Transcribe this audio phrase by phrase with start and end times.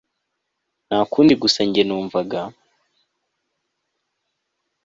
[0.87, 2.41] ntakundi gusa njye numvaga